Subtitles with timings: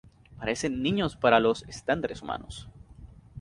[0.39, 2.67] Parecen niños para los estándares humanos.